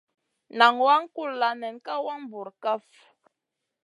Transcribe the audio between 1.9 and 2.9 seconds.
wang bura kaf.